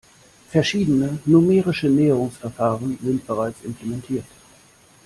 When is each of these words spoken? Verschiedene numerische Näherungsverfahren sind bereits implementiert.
Verschiedene 0.49 1.19
numerische 1.25 1.87
Näherungsverfahren 1.87 2.97
sind 3.03 3.27
bereits 3.27 3.61
implementiert. 3.63 4.25